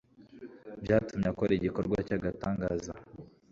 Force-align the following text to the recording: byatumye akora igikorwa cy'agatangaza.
byatumye 0.83 1.27
akora 1.31 1.51
igikorwa 1.55 1.97
cy'agatangaza. 2.07 2.93